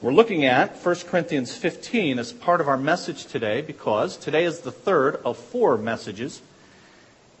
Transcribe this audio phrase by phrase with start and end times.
[0.00, 4.60] We're looking at 1 Corinthians 15 as part of our message today because today is
[4.60, 6.40] the third of four messages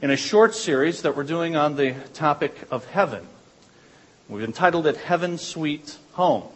[0.02, 3.24] in a short series that we're doing on the topic of heaven.
[4.28, 6.48] We've entitled it Heaven Sweet Home.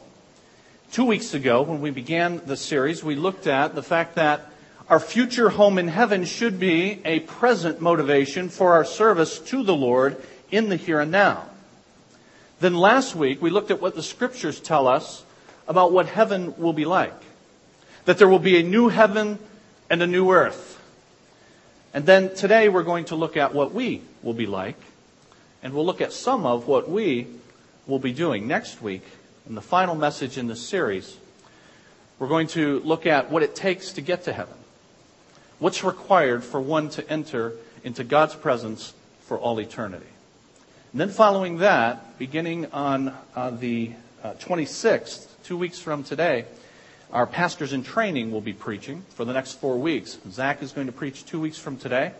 [0.91, 4.51] Two weeks ago, when we began the series, we looked at the fact that
[4.89, 9.77] our future home in heaven should be a present motivation for our service to the
[9.77, 11.45] Lord in the here and now.
[12.59, 15.23] Then last week, we looked at what the scriptures tell us
[15.69, 17.15] about what heaven will be like.
[18.05, 19.39] That there will be a new heaven
[19.89, 20.81] and a new earth.
[21.95, 24.81] And then today we're going to look at what we will be like.
[25.63, 27.27] And we'll look at some of what we
[27.87, 29.03] will be doing next week
[29.47, 31.17] in the final message in this series.
[32.19, 34.55] We're going to look at what it takes to get to heaven.
[35.59, 40.07] What's required for one to enter into God's presence for all eternity.
[40.93, 46.45] And then following that, beginning on uh, the uh, 26th, two weeks from today,
[47.13, 50.19] our pastors in training will be preaching for the next four weeks.
[50.31, 52.13] Zach is going to preach two weeks from today.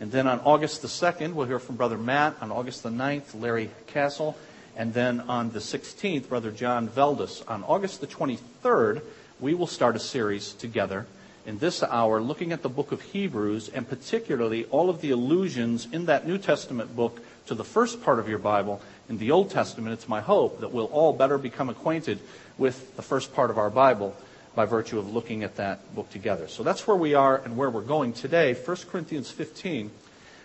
[0.00, 2.36] And then on August the 2nd, we'll hear from Brother Matt.
[2.40, 4.36] On August the 9th, Larry Castle.
[4.76, 7.42] And then on the 16th, Brother John Veldis.
[7.48, 9.02] On August the 23rd,
[9.40, 11.06] we will start a series together
[11.48, 15.88] in this hour looking at the book of Hebrews and particularly all of the allusions
[15.90, 18.82] in that New Testament book to the first part of your Bible.
[19.08, 22.18] In the Old Testament, it's my hope that we'll all better become acquainted
[22.58, 24.14] with the first part of our Bible
[24.54, 26.48] by virtue of looking at that book together.
[26.48, 29.90] So that's where we are and where we're going today, 1 Corinthians 15,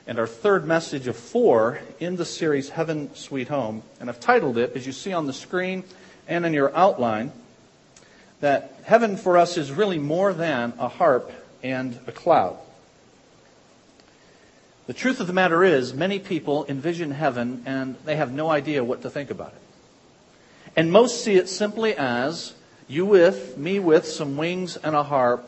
[0.06, 3.82] and our third message of four in the series Heaven Sweet Home.
[4.00, 5.84] And I've titled it, as you see on the screen
[6.28, 7.32] and in your outline,
[8.40, 11.32] that heaven for us is really more than a harp
[11.64, 12.58] and a cloud.
[14.86, 18.84] The truth of the matter is, many people envision heaven and they have no idea
[18.84, 19.63] what to think about it.
[20.76, 22.54] And most see it simply as
[22.88, 25.48] you with, me with some wings and a harp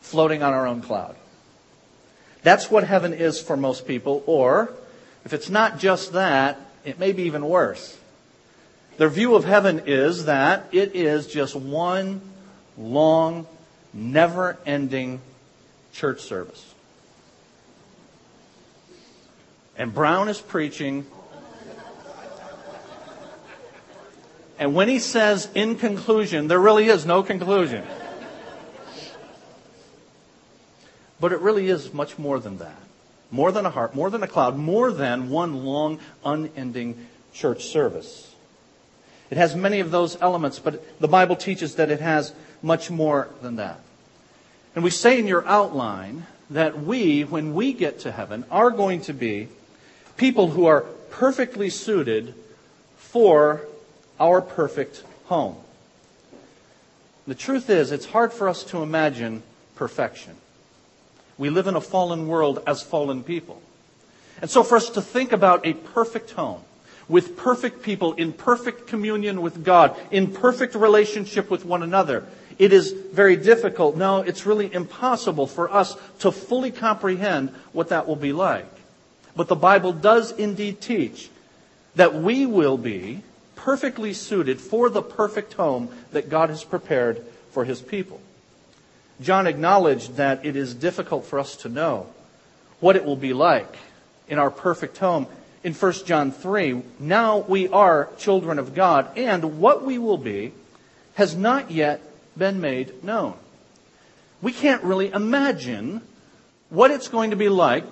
[0.00, 1.16] floating on our own cloud.
[2.42, 4.72] That's what heaven is for most people, or
[5.24, 7.96] if it's not just that, it may be even worse.
[8.98, 12.20] Their view of heaven is that it is just one
[12.76, 13.46] long,
[13.92, 15.20] never ending
[15.92, 16.74] church service.
[19.76, 21.06] And Brown is preaching.
[24.58, 27.84] And when he says in conclusion, there really is no conclusion.
[31.20, 32.78] But it really is much more than that.
[33.30, 38.32] More than a heart, more than a cloud, more than one long, unending church service.
[39.30, 42.32] It has many of those elements, but the Bible teaches that it has
[42.62, 43.80] much more than that.
[44.74, 49.00] And we say in your outline that we, when we get to heaven, are going
[49.02, 49.48] to be
[50.16, 52.34] people who are perfectly suited
[52.96, 53.66] for
[54.18, 55.56] our perfect home.
[57.26, 59.42] The truth is, it's hard for us to imagine
[59.76, 60.36] perfection.
[61.38, 63.60] We live in a fallen world as fallen people.
[64.40, 66.62] And so for us to think about a perfect home,
[67.08, 72.24] with perfect people, in perfect communion with God, in perfect relationship with one another,
[72.58, 73.96] it is very difficult.
[73.96, 78.68] No, it's really impossible for us to fully comprehend what that will be like.
[79.36, 81.30] But the Bible does indeed teach
[81.96, 83.22] that we will be
[83.64, 88.20] perfectly suited for the perfect home that God has prepared for his people.
[89.22, 92.06] John acknowledged that it is difficult for us to know
[92.80, 93.74] what it will be like
[94.28, 95.26] in our perfect home
[95.62, 96.82] in 1 John 3.
[97.00, 100.52] Now we are children of God, and what we will be
[101.14, 102.02] has not yet
[102.36, 103.32] been made known.
[104.42, 106.02] We can't really imagine
[106.68, 107.86] what it's going to be like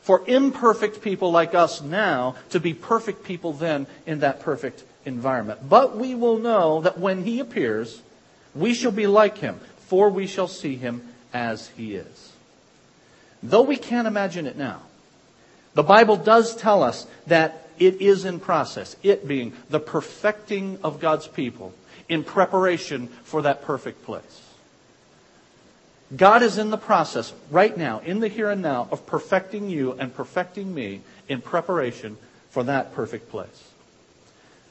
[0.00, 5.68] for imperfect people like us now to be perfect people then in that perfect environment.
[5.68, 8.00] But we will know that when he appears,
[8.54, 11.02] we shall be like him, for we shall see him
[11.32, 12.32] as he is.
[13.42, 14.82] Though we can't imagine it now,
[15.74, 21.00] the Bible does tell us that it is in process, it being the perfecting of
[21.00, 21.72] God's people
[22.08, 24.42] in preparation for that perfect place.
[26.14, 29.92] God is in the process right now, in the here and now, of perfecting you
[29.92, 32.18] and perfecting me in preparation
[32.50, 33.71] for that perfect place.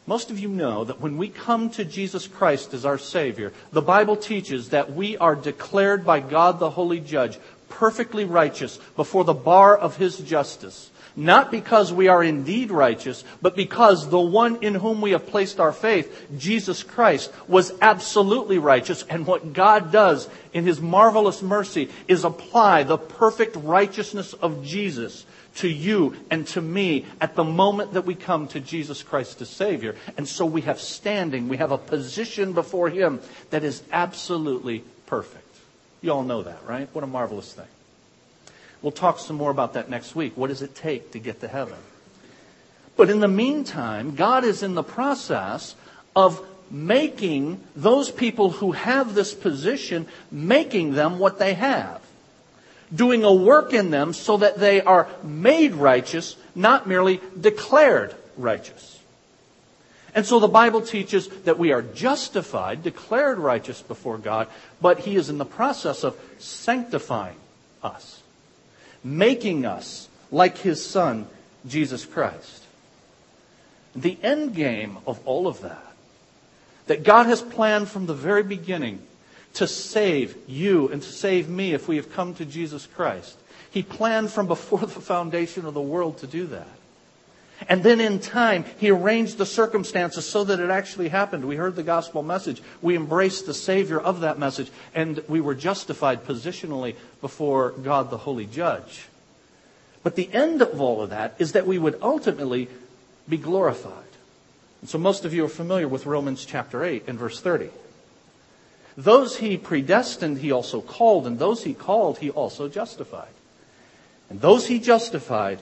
[0.07, 3.81] Most of you know that when we come to Jesus Christ as our Savior, the
[3.81, 7.37] Bible teaches that we are declared by God the Holy Judge
[7.69, 13.55] perfectly righteous before the bar of His justice Not because we are indeed righteous, but
[13.55, 19.03] because the one in whom we have placed our faith, Jesus Christ, was absolutely righteous.
[19.09, 25.25] And what God does in His marvelous mercy is apply the perfect righteousness of Jesus
[25.55, 29.49] to you and to me at the moment that we come to Jesus Christ as
[29.49, 29.95] Savior.
[30.17, 33.19] And so we have standing, we have a position before Him
[33.49, 35.45] that is absolutely perfect.
[36.01, 36.89] You all know that, right?
[36.93, 37.67] What a marvelous thing.
[38.81, 40.35] We'll talk some more about that next week.
[40.35, 41.77] What does it take to get to heaven?
[42.95, 45.75] But in the meantime, God is in the process
[46.15, 52.01] of making those people who have this position, making them what they have.
[52.93, 58.99] Doing a work in them so that they are made righteous, not merely declared righteous.
[60.13, 64.47] And so the Bible teaches that we are justified, declared righteous before God,
[64.81, 67.37] but He is in the process of sanctifying
[67.81, 68.21] us
[69.03, 71.27] making us like his son,
[71.67, 72.63] Jesus Christ.
[73.95, 75.93] The end game of all of that,
[76.87, 79.01] that God has planned from the very beginning
[79.55, 83.37] to save you and to save me if we have come to Jesus Christ.
[83.69, 86.67] He planned from before the foundation of the world to do that.
[87.69, 91.45] And then in time, he arranged the circumstances so that it actually happened.
[91.45, 92.61] We heard the gospel message.
[92.81, 98.17] We embraced the Savior of that message, and we were justified positionally before God the
[98.17, 99.07] Holy Judge.
[100.01, 102.67] But the end of all of that is that we would ultimately
[103.29, 103.93] be glorified.
[104.81, 107.69] And so most of you are familiar with Romans chapter 8 and verse 30.
[108.97, 113.29] Those he predestined, he also called, and those he called, he also justified.
[114.29, 115.59] And those he justified,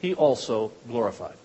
[0.00, 1.36] he also glorified.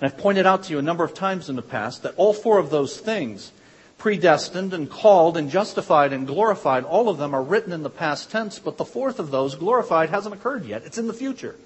[0.00, 2.34] And I've pointed out to you a number of times in the past that all
[2.34, 3.52] four of those things,
[3.98, 8.30] predestined and called and justified and glorified, all of them are written in the past
[8.30, 10.82] tense, but the fourth of those, glorified, hasn't occurred yet.
[10.84, 11.56] It's in the future.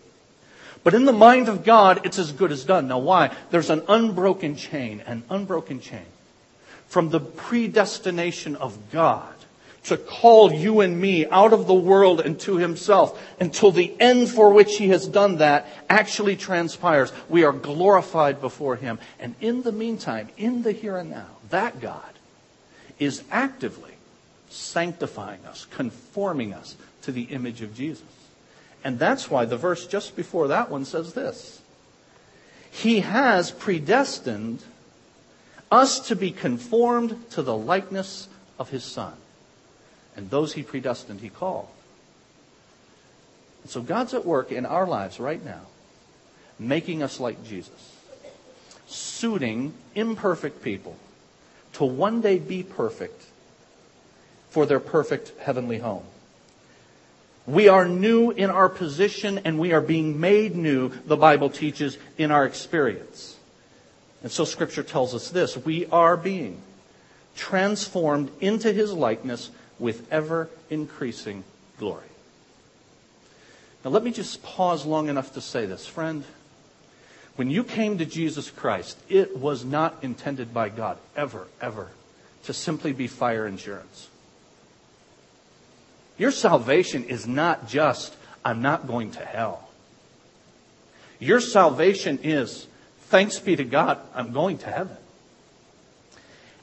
[0.82, 2.88] But in the mind of God, it's as good as done.
[2.88, 3.34] Now why?
[3.50, 6.06] There's an unbroken chain, an unbroken chain.
[6.90, 9.32] From the predestination of God
[9.84, 14.28] to call you and me out of the world and to himself until the end
[14.28, 17.12] for which he has done that actually transpires.
[17.28, 18.98] We are glorified before him.
[19.18, 22.12] And in the meantime, in the here and now, that God
[22.98, 23.94] is actively
[24.50, 28.04] sanctifying us, conforming us to the image of Jesus.
[28.84, 31.62] And that's why the verse just before that one says this.
[32.70, 34.62] He has predestined
[35.70, 38.28] us to be conformed to the likeness
[38.58, 39.14] of his son.
[40.16, 41.68] And those he predestined, he called.
[43.62, 45.62] And so God's at work in our lives right now,
[46.58, 47.96] making us like Jesus,
[48.86, 50.96] suiting imperfect people
[51.74, 53.24] to one day be perfect
[54.50, 56.04] for their perfect heavenly home.
[57.46, 61.96] We are new in our position and we are being made new, the Bible teaches,
[62.18, 63.36] in our experience.
[64.22, 66.60] And so Scripture tells us this we are being
[67.36, 71.44] transformed into His likeness with ever increasing
[71.78, 72.04] glory.
[73.84, 75.86] Now, let me just pause long enough to say this.
[75.86, 76.22] Friend,
[77.36, 81.88] when you came to Jesus Christ, it was not intended by God ever, ever
[82.44, 84.08] to simply be fire insurance.
[86.18, 88.14] Your salvation is not just,
[88.44, 89.70] I'm not going to hell.
[91.18, 92.66] Your salvation is,
[93.10, 94.96] thanks be to God, I'm going to heaven.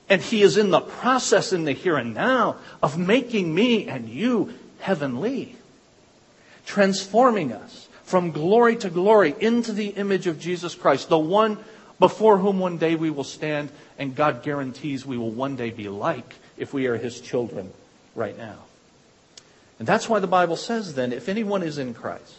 [0.10, 4.10] And He is in the process in the here and now of making me and
[4.10, 5.56] you heavenly,
[6.66, 11.58] transforming us from glory to glory into the image of Jesus Christ, the one
[12.00, 15.90] before whom one day we will stand, and God guarantees we will one day be
[15.90, 17.72] like if we are His children
[18.16, 18.58] right now.
[19.80, 22.34] And that's why the Bible says then, if anyone is in Christ,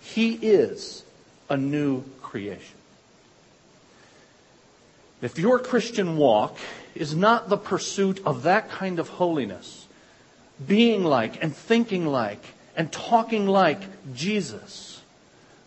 [0.00, 1.04] he is
[1.48, 2.76] a new creation.
[5.22, 6.58] If your Christian walk
[6.94, 9.86] is not the pursuit of that kind of holiness,
[10.66, 12.44] being like and thinking like
[12.76, 13.80] and talking like
[14.14, 15.00] Jesus,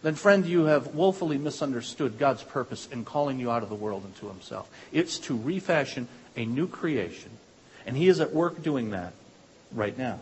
[0.05, 4.05] then, friend, you have woefully misunderstood God's purpose in calling you out of the world
[4.05, 4.69] into Himself.
[4.91, 6.07] It's to refashion
[6.37, 7.31] a new creation,
[7.87, 9.13] and He is at work doing that
[9.71, 10.19] right now.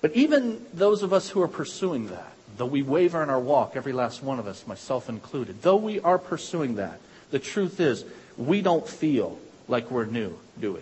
[0.00, 3.72] But even those of us who are pursuing that, though we waver in our walk,
[3.74, 6.98] every last one of us, myself included, though we are pursuing that,
[7.32, 8.04] the truth is
[8.36, 10.80] we don't feel like we're new, do we?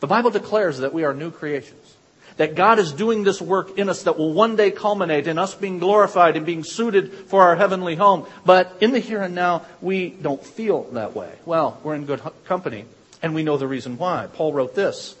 [0.00, 1.96] The Bible declares that we are new creations.
[2.36, 5.56] That God is doing this work in us that will one day culminate in us
[5.56, 8.26] being glorified and being suited for our heavenly home.
[8.46, 11.32] But in the here and now, we don't feel that way.
[11.44, 12.84] Well, we're in good company,
[13.22, 14.28] and we know the reason why.
[14.32, 15.16] Paul wrote this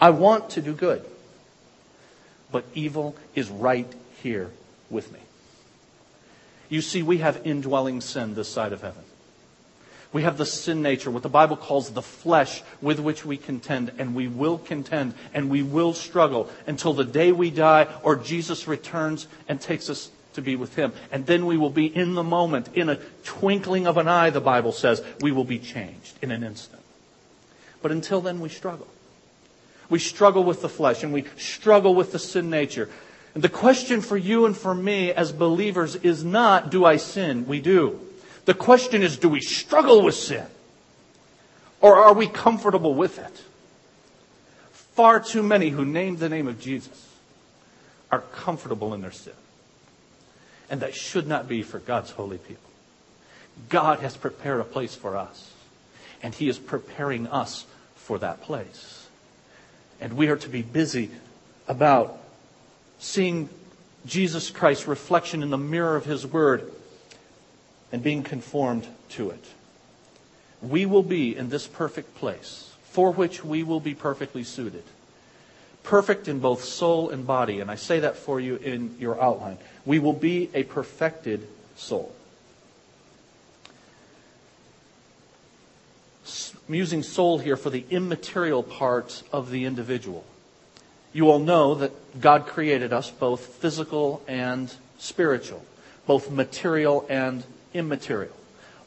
[0.00, 1.04] I want to do good,
[2.52, 3.92] but evil is right
[4.22, 4.52] here
[4.88, 5.18] with me.
[6.68, 9.02] You see, we have indwelling sin this side of heaven.
[10.12, 13.92] We have the sin nature, what the Bible calls the flesh, with which we contend,
[13.98, 18.68] and we will contend, and we will struggle until the day we die or Jesus
[18.68, 20.92] returns and takes us to be with Him.
[21.10, 24.40] And then we will be in the moment, in a twinkling of an eye, the
[24.40, 26.82] Bible says, we will be changed in an instant.
[27.82, 28.88] But until then, we struggle.
[29.88, 32.88] We struggle with the flesh and we struggle with the sin nature.
[33.34, 37.46] And the question for you and for me as believers is not, do I sin?
[37.46, 38.00] We do.
[38.46, 40.46] The question is, do we struggle with sin?
[41.80, 43.42] Or are we comfortable with it?
[44.72, 47.06] Far too many who name the name of Jesus
[48.10, 49.34] are comfortable in their sin.
[50.70, 52.70] And that should not be for God's holy people.
[53.68, 55.52] God has prepared a place for us.
[56.22, 59.06] And He is preparing us for that place.
[60.00, 61.10] And we are to be busy
[61.68, 62.18] about
[62.98, 63.48] seeing
[64.06, 66.72] Jesus Christ's reflection in the mirror of His Word
[67.92, 69.44] and being conformed to it.
[70.62, 74.82] We will be in this perfect place for which we will be perfectly suited.
[75.82, 77.60] Perfect in both soul and body.
[77.60, 79.58] And I say that for you in your outline.
[79.84, 82.14] We will be a perfected soul.
[86.66, 90.24] I'm using soul here for the immaterial part of the individual.
[91.12, 95.62] You all know that God created us both physical and spiritual,
[96.06, 97.44] both material and
[97.76, 98.34] immaterial.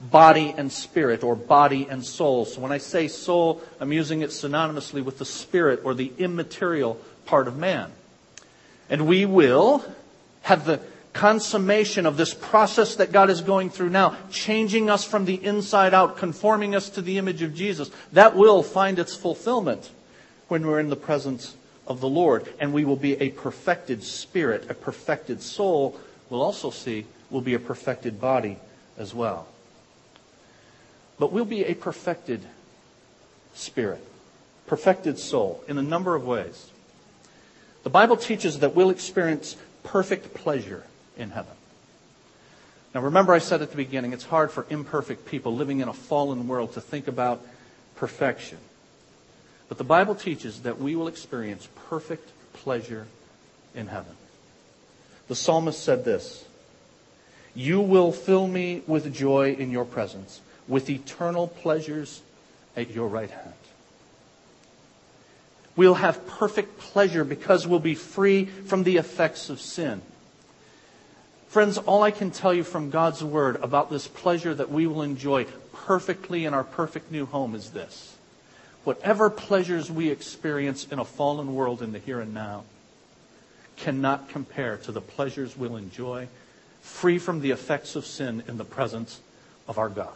[0.01, 2.46] Body and spirit, or body and soul.
[2.46, 7.00] So when I say soul, I'm using it synonymously with the spirit or the immaterial
[7.25, 7.91] part of man.
[8.89, 9.84] And we will
[10.41, 10.79] have the
[11.13, 15.93] consummation of this process that God is going through now, changing us from the inside
[15.93, 17.91] out, conforming us to the image of Jesus.
[18.13, 19.89] That will find its fulfillment
[20.48, 21.55] when we're in the presence
[21.88, 22.48] of the Lord.
[22.60, 26.00] And we will be a perfected spirit, a perfected soul.
[26.29, 28.58] We'll also see will be a perfected body
[28.99, 29.47] as well.
[31.17, 32.41] But we'll be a perfected
[33.53, 34.05] spirit,
[34.67, 36.69] perfected soul in a number of ways.
[37.83, 40.85] The Bible teaches that we'll experience perfect pleasure
[41.17, 41.53] in heaven.
[42.93, 45.93] Now, remember, I said at the beginning, it's hard for imperfect people living in a
[45.93, 47.45] fallen world to think about
[47.95, 48.57] perfection.
[49.67, 53.07] But the Bible teaches that we will experience perfect pleasure
[53.75, 54.13] in heaven.
[55.27, 56.45] The psalmist said this
[57.55, 62.21] You will fill me with joy in your presence, with eternal pleasures
[62.75, 63.53] at your right hand.
[65.75, 70.01] We'll have perfect pleasure because we'll be free from the effects of sin.
[71.47, 75.01] Friends, all I can tell you from God's Word about this pleasure that we will
[75.01, 78.17] enjoy perfectly in our perfect new home is this.
[78.83, 82.65] Whatever pleasures we experience in a fallen world in the here and now
[83.77, 86.27] cannot compare to the pleasures we'll enjoy
[86.89, 89.22] free from the effects of sin in the presence
[89.67, 90.10] of our God.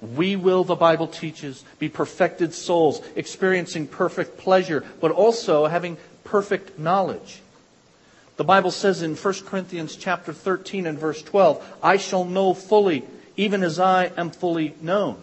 [0.00, 6.78] We will, the Bible teaches, be perfected souls, experiencing perfect pleasure, but also having perfect
[6.78, 7.40] knowledge.
[8.36, 13.04] The Bible says in 1 Corinthians chapter 13 and verse 12, I shall know fully,
[13.36, 15.20] even as I am fully known.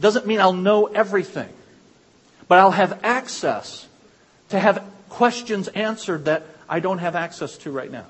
[0.00, 1.48] Doesn't mean I'll know everything,
[2.48, 3.86] but I'll have access
[4.50, 8.06] to have questions answered that I don't have access to right now.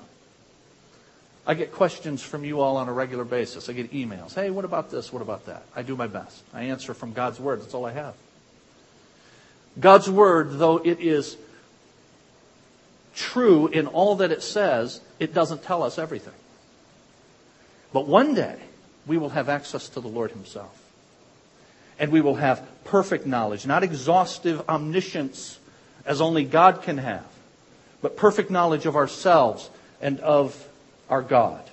[1.49, 3.69] I get questions from you all on a regular basis.
[3.69, 4.35] I get emails.
[4.35, 5.11] Hey, what about this?
[5.11, 5.63] What about that?
[5.75, 6.43] I do my best.
[6.53, 7.59] I answer from God's Word.
[7.59, 8.13] That's all I have.
[9.79, 11.37] God's Word, though it is
[13.15, 16.35] true in all that it says, it doesn't tell us everything.
[17.93, 18.57] But one day,
[19.07, 20.79] we will have access to the Lord Himself.
[21.97, 25.57] And we will have perfect knowledge, not exhaustive omniscience
[26.05, 27.25] as only God can have,
[28.03, 30.68] but perfect knowledge of ourselves and of
[31.09, 31.63] our God.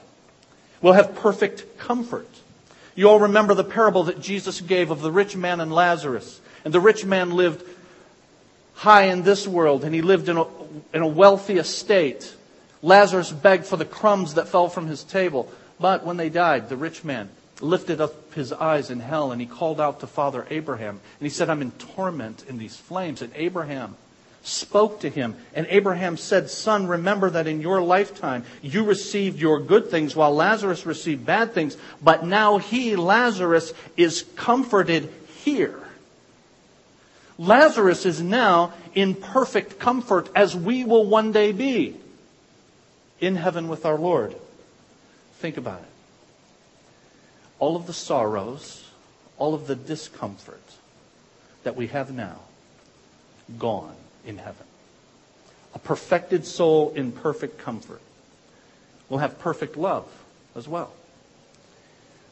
[0.81, 2.29] We'll have perfect comfort.
[2.95, 6.41] You all remember the parable that Jesus gave of the rich man and Lazarus.
[6.65, 7.63] And the rich man lived
[8.75, 10.47] high in this world, and he lived in a,
[10.93, 12.35] in a wealthy estate.
[12.83, 15.51] Lazarus begged for the crumbs that fell from his table.
[15.79, 17.29] But when they died, the rich man
[17.61, 21.01] lifted up his eyes in hell and he called out to Father Abraham.
[21.19, 23.23] And he said, I'm in torment in these flames.
[23.23, 23.97] And Abraham
[24.47, 25.37] spoke to him.
[25.55, 30.35] And Abraham said, Son, remember that in your lifetime you received your good things while
[30.35, 31.77] Lazarus received bad things.
[32.03, 35.13] But now he, Lazarus, is comforted
[35.45, 35.87] here
[37.39, 41.97] Lazarus is now in perfect comfort as we will one day be
[43.21, 44.35] in heaven with our Lord.
[45.35, 45.89] Think about it.
[47.59, 48.85] All of the sorrows,
[49.39, 50.63] all of the discomfort
[51.63, 52.41] that we have now,
[53.59, 54.67] gone in heaven.
[55.75, 58.01] a perfected soul in perfect comfort.
[59.09, 60.07] We'll have perfect love
[60.55, 60.91] as well.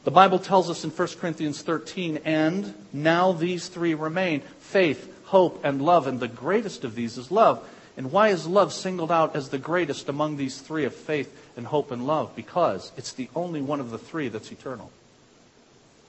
[0.05, 5.65] The Bible tells us in 1 Corinthians 13, and now these three remain faith, hope,
[5.65, 7.67] and love, and the greatest of these is love.
[7.97, 11.67] And why is love singled out as the greatest among these three of faith and
[11.67, 12.35] hope and love?
[12.35, 14.91] Because it's the only one of the three that's eternal.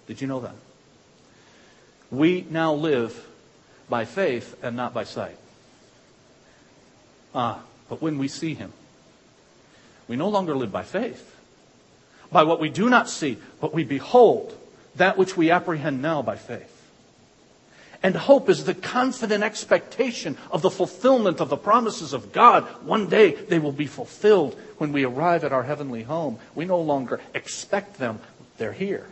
[0.07, 0.55] Did you know that?
[2.11, 3.27] We now live
[3.89, 5.37] by faith and not by sight.
[7.35, 8.71] Ah, but when we see him,
[10.07, 11.35] we no longer live by faith,
[12.31, 14.57] by what we do not see, but we behold
[14.95, 16.71] that which we apprehend now by faith.
[18.01, 22.63] And hope is the confident expectation of the fulfillment of the promises of God.
[22.85, 26.37] One day they will be fulfilled when we arrive at our heavenly home.
[26.53, 28.19] We no longer expect them,
[28.57, 29.07] they're here.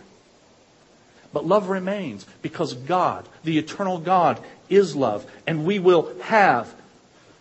[1.34, 4.40] But love remains because God, the eternal God,
[4.70, 5.26] is love.
[5.48, 6.74] And we will have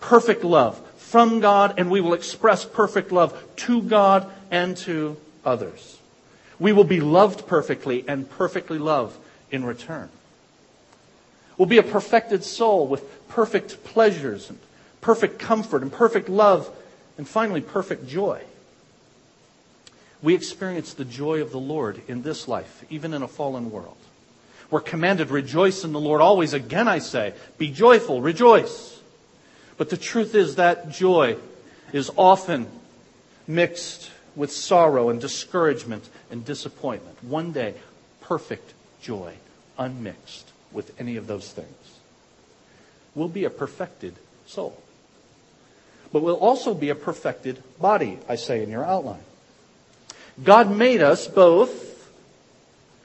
[0.02, 5.98] perfect love from God and we will express perfect love to God and to others.
[6.58, 9.16] We will be loved perfectly and perfectly love
[9.50, 10.10] in return.
[11.56, 14.58] We'll be a perfected soul with perfect pleasures and
[15.00, 16.70] perfect comfort and perfect love
[17.18, 18.42] and finally perfect joy.
[20.22, 23.96] We experience the joy of the Lord in this life, even in a fallen world.
[24.70, 26.54] We're commanded, rejoice in the Lord always.
[26.54, 28.91] Again, I say, be joyful, rejoice.
[29.76, 31.36] But the truth is that joy
[31.92, 32.66] is often
[33.46, 37.22] mixed with sorrow and discouragement and disappointment.
[37.22, 37.74] One day,
[38.20, 39.34] perfect joy,
[39.78, 41.68] unmixed with any of those things.
[43.14, 44.14] We'll be a perfected
[44.46, 44.80] soul.
[46.12, 49.22] But we'll also be a perfected body, I say in your outline.
[50.42, 52.10] God made us both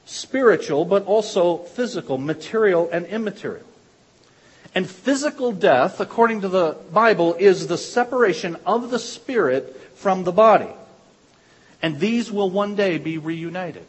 [0.06, 3.64] spiritual, but also physical, material and immaterial.
[4.74, 10.32] And physical death, according to the Bible, is the separation of the spirit from the
[10.32, 10.68] body.
[11.82, 13.86] And these will one day be reunited.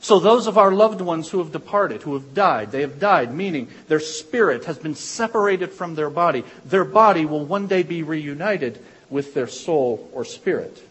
[0.00, 3.32] So those of our loved ones who have departed, who have died, they have died,
[3.32, 6.42] meaning their spirit has been separated from their body.
[6.64, 10.82] Their body will one day be reunited with their soul or spirit.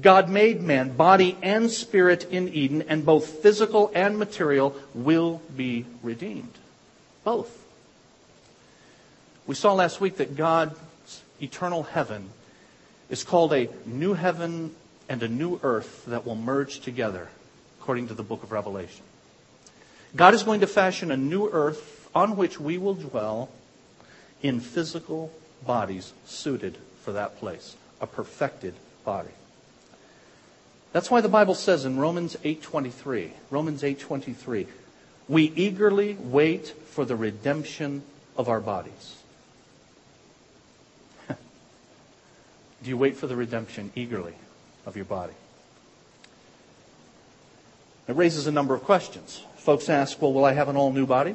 [0.00, 5.86] God made man, body and spirit in Eden, and both physical and material will be
[6.02, 6.52] redeemed.
[7.26, 7.66] Both.
[9.48, 10.78] We saw last week that God's
[11.42, 12.30] eternal heaven
[13.10, 14.76] is called a new heaven
[15.08, 17.26] and a new earth that will merge together,
[17.80, 19.02] according to the book of Revelation.
[20.14, 23.48] God is going to fashion a new earth on which we will dwell
[24.40, 25.32] in physical
[25.66, 29.34] bodies suited for that place, a perfected body.
[30.92, 34.68] That's why the Bible says in Romans 8:23, Romans 8:23,
[35.28, 38.02] we eagerly wait for the redemption
[38.36, 39.16] of our bodies.
[41.28, 41.36] Do
[42.84, 44.34] you wait for the redemption eagerly
[44.84, 45.34] of your body?
[48.08, 49.42] It raises a number of questions.
[49.56, 51.34] Folks ask, well, will I have an all new body?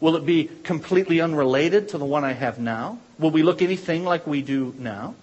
[0.00, 2.98] Will it be completely unrelated to the one I have now?
[3.18, 5.14] Will we look anything like we do now?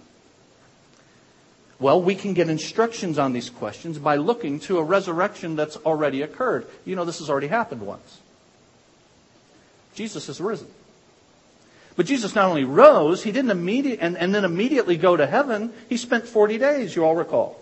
[1.80, 6.22] Well, we can get instructions on these questions by looking to a resurrection that's already
[6.22, 6.66] occurred.
[6.84, 8.20] You know, this has already happened once.
[9.94, 10.68] Jesus has risen.
[11.94, 15.72] But Jesus not only rose, he didn't immediately, and, and then immediately go to heaven.
[15.88, 17.60] He spent 40 days, you all recall,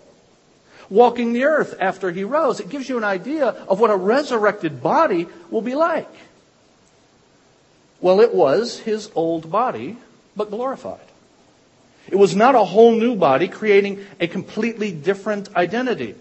[0.89, 2.59] walking the earth after he rose.
[2.59, 6.13] It gives you an idea of what a resurrected body will be like.
[7.99, 9.97] Well, it was his old body,
[10.35, 11.06] but glorified.
[12.07, 16.15] It was not a whole new body creating a completely different identity.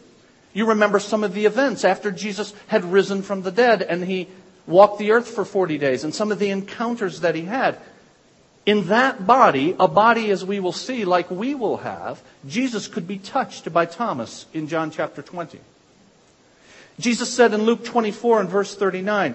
[0.53, 4.29] You remember some of the events after Jesus had risen from the dead and he
[4.67, 7.79] walked the earth for 40 days and some of the encounters that he had.
[8.65, 13.07] In that body, a body as we will see, like we will have, Jesus could
[13.07, 15.61] be touched by Thomas in John chapter 20.
[16.99, 19.35] Jesus said in Luke 24 and verse 39,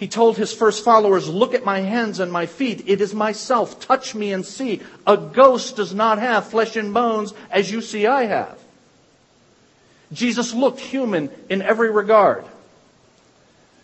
[0.00, 2.84] he told his first followers, Look at my hands and my feet.
[2.86, 3.78] It is myself.
[3.80, 4.80] Touch me and see.
[5.06, 8.58] A ghost does not have flesh and bones as you see I have.
[10.10, 12.46] Jesus looked human in every regard.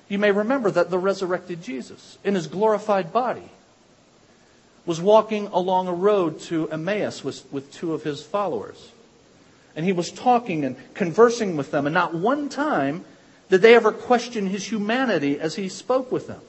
[0.09, 3.50] You may remember that the resurrected Jesus, in his glorified body,
[4.87, 8.90] was walking along a road to Emmaus with, with two of his followers.
[9.74, 13.05] And he was talking and conversing with them, and not one time
[13.49, 16.41] did they ever question his humanity as he spoke with them?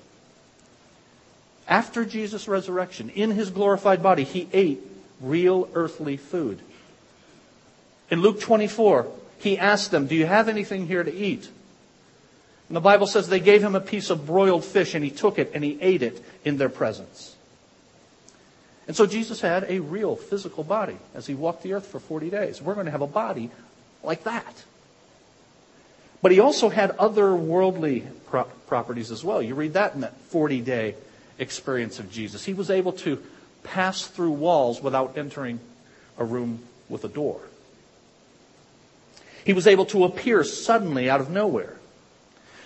[1.67, 4.81] After Jesus' resurrection, in his glorified body, he ate
[5.21, 6.59] real earthly food.
[8.09, 9.07] In Luke 24,
[9.39, 11.49] he asked them, Do you have anything here to eat?
[12.69, 15.39] And the Bible says they gave him a piece of broiled fish, and he took
[15.39, 17.35] it and he ate it in their presence.
[18.87, 22.29] And so Jesus had a real physical body as he walked the earth for 40
[22.29, 22.61] days.
[22.61, 23.51] We're going to have a body
[24.01, 24.63] like that.
[26.27, 29.41] But he also had other worldly pro- properties as well.
[29.41, 30.95] You read that in that 40 day
[31.39, 32.43] experience of Jesus.
[32.43, 33.23] He was able to
[33.63, 35.61] pass through walls without entering
[36.17, 36.59] a room
[36.89, 37.39] with a door.
[39.45, 41.77] He was able to appear suddenly out of nowhere.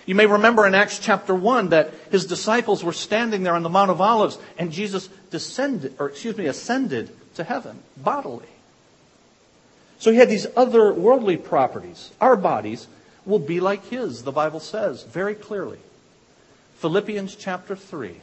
[0.06, 3.68] You may remember in Acts chapter 1 that his disciples were standing there on the
[3.68, 8.48] Mount of Olives and Jesus descended, or excuse me, ascended to heaven bodily.
[10.00, 12.10] So he had these other worldly properties.
[12.20, 12.88] Our bodies
[13.24, 15.78] will be like his, the Bible says very clearly.
[16.76, 18.16] Philippians chapter 3,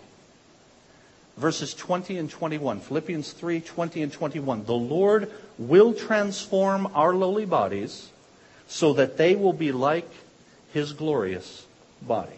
[1.37, 2.81] verses 20 and 21.
[2.81, 4.65] Philippians 3, 20 and 21.
[4.65, 8.09] The Lord will transform our lowly bodies
[8.67, 10.09] so that they will be like
[10.73, 11.65] his glorious
[12.01, 12.35] body.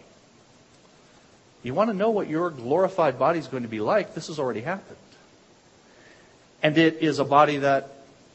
[1.62, 4.14] You want to know what your glorified body is going to be like?
[4.14, 4.96] This has already happened.
[6.62, 7.90] And it is a body that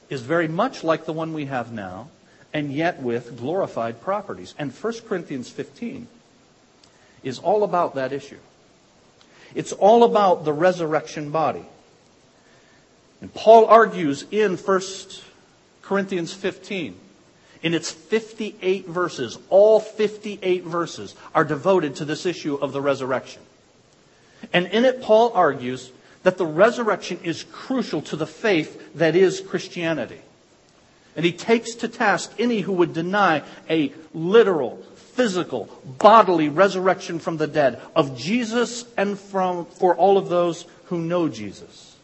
[0.10, 2.10] is very much like the one we have now,
[2.54, 4.56] and yet with glorified properties.
[4.58, 6.08] And 1 Corinthians 15
[7.24, 8.40] is all about that issue.
[9.56, 11.66] It's all about the resurrection body.
[13.22, 14.82] And Paul argues in 1
[15.82, 16.96] Corinthians 15
[17.64, 23.42] in its 58 verses, all 58 verses are devoted to this issue of the resurrection.
[24.54, 25.92] And in it, Paul argues
[26.24, 30.22] that the resurrection is crucial to the faith that is Christianity.
[31.18, 37.38] And he takes to task any who would deny a literal, physical, bodily resurrection from
[37.38, 41.98] the dead of Jesus and from, for all of those who know Jesus.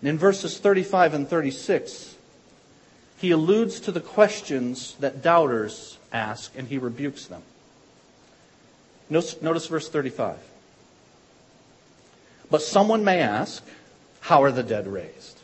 [0.00, 2.16] And in verses 35 and 36,
[3.18, 7.42] he alludes to the questions that doubters ask and he rebukes them.
[9.10, 10.38] Notice, notice verse 35.
[12.50, 13.62] But someone may ask,
[14.20, 15.39] How are the dead raised?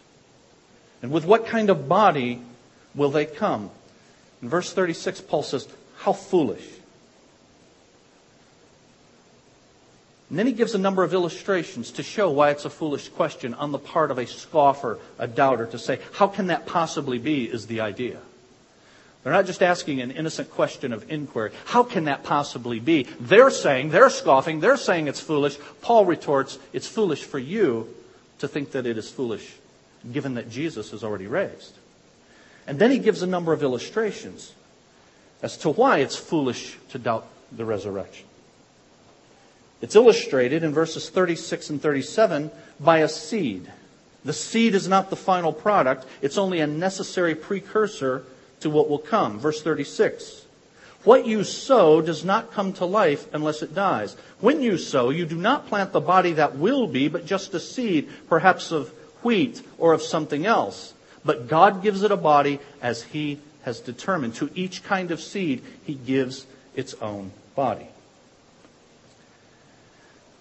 [1.07, 2.43] And with what kind of body
[2.93, 3.71] will they come?
[4.43, 6.67] In verse 36, Paul says, How foolish.
[10.29, 13.55] And then he gives a number of illustrations to show why it's a foolish question
[13.55, 17.45] on the part of a scoffer, a doubter, to say, how can that possibly be,
[17.45, 18.19] is the idea.
[19.23, 21.53] They're not just asking an innocent question of inquiry.
[21.67, 23.05] How can that possibly be?
[23.21, 25.57] They're saying, they're scoffing, they're saying it's foolish.
[25.83, 27.95] Paul retorts, it's foolish for you
[28.41, 29.49] to think that it is foolish,
[30.13, 31.75] given that Jesus is already raised.
[32.67, 34.53] And then he gives a number of illustrations
[35.43, 38.27] as to why it's foolish to doubt the resurrection.
[39.81, 43.71] It's illustrated in verses 36 and 37 by a seed.
[44.25, 48.25] The seed is not the final product, it's only a necessary precursor
[48.61, 49.39] to what will come.
[49.39, 50.45] Verse 36.
[51.05, 54.17] What you sow does not come to life unless it dies.
[54.41, 57.61] When you sow, you do not plant the body that will be, but just a
[57.61, 58.93] seed, perhaps of
[59.27, 60.95] wheat or of something else.
[61.25, 64.37] But God gives it a body as He has determined.
[64.37, 67.89] To each kind of seed, He gives its own body.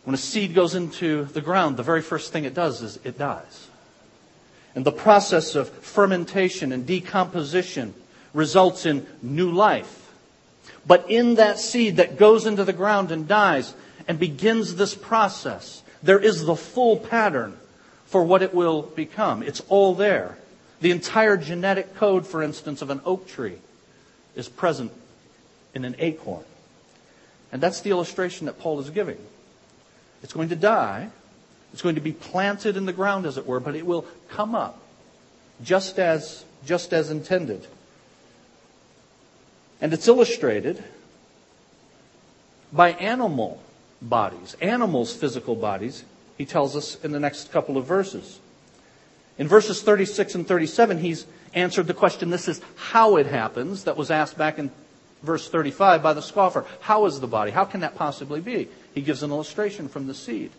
[0.03, 3.17] When a seed goes into the ground, the very first thing it does is it
[3.17, 3.67] dies.
[4.75, 7.95] And the process of fermentation and decomposition
[8.33, 10.11] results in new life.
[10.85, 13.73] But in that seed that goes into the ground and dies
[14.07, 17.57] and begins this process, there is the full pattern
[18.05, 19.43] for what it will become.
[19.43, 20.37] It's all there.
[20.81, 23.57] The entire genetic code, for instance, of an oak tree
[24.35, 24.91] is present
[25.73, 26.43] in an acorn.
[27.51, 29.17] And that's the illustration that Paul is giving.
[30.21, 31.09] It's going to die.
[31.73, 34.55] It's going to be planted in the ground, as it were, but it will come
[34.55, 34.79] up
[35.63, 37.65] just as, just as intended.
[39.81, 40.83] And it's illustrated
[42.71, 43.61] by animal
[44.01, 46.03] bodies, animals' physical bodies,
[46.37, 48.39] he tells us in the next couple of verses.
[49.37, 53.97] In verses 36 and 37, he's answered the question this is how it happens that
[53.97, 54.71] was asked back in
[55.23, 56.65] verse 35 by the scoffer.
[56.81, 57.51] How is the body?
[57.51, 58.69] How can that possibly be?
[58.93, 60.51] He gives an illustration from the seed.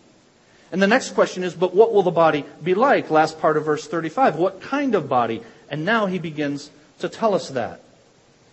[0.73, 3.11] And the next question is, but what will the body be like?
[3.11, 4.37] Last part of verse 35.
[4.37, 5.43] What kind of body?
[5.71, 7.81] And now he begins to tell us that,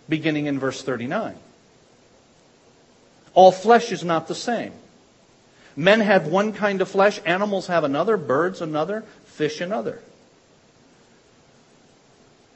[0.08, 1.34] beginning in verse 39.
[3.34, 4.72] All flesh is not the same.
[5.76, 10.00] Men have one kind of flesh, animals have another, birds another, fish another.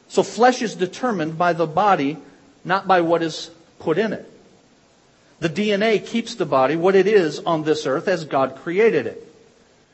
[0.08, 2.16] So flesh is determined by the body
[2.64, 4.30] not by what is put in it.
[5.40, 9.24] The DNA keeps the body what it is on this earth as God created it.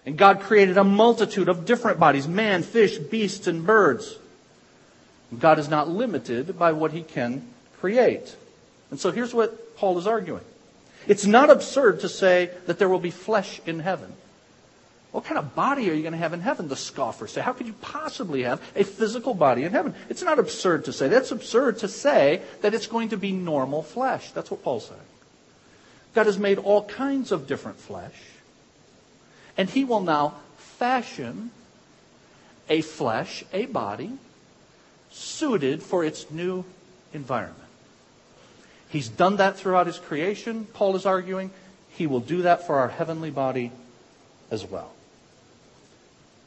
[0.06, 4.16] And God created a multitude of different bodies man, fish, beasts, and birds.
[5.38, 7.46] God is not limited by what he can
[7.80, 8.36] create.
[8.90, 10.44] And so here's what Paul is arguing
[11.06, 14.12] it's not absurd to say that there will be flesh in heaven.
[15.12, 16.66] What kind of body are you going to have in heaven?
[16.66, 17.40] The scoffers say.
[17.40, 19.94] How could you possibly have a physical body in heaven?
[20.08, 21.06] It's not absurd to say.
[21.06, 24.32] That's absurd to say that it's going to be normal flesh.
[24.32, 25.00] That's what Paul's saying.
[26.14, 28.14] God has made all kinds of different flesh.
[29.56, 31.52] And he will now fashion
[32.68, 34.10] a flesh, a body,
[35.10, 36.64] suited for its new
[37.12, 37.63] environment.
[38.94, 41.50] He's done that throughout his creation, Paul is arguing.
[41.88, 43.72] He will do that for our heavenly body
[44.52, 44.92] as well.